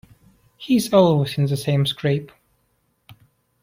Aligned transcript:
He's 0.57 0.91
always 0.91 1.37
in 1.37 1.45
the 1.45 1.55
same 1.55 1.85
scrape. 1.85 2.31